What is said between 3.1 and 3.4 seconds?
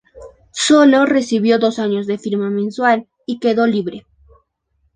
y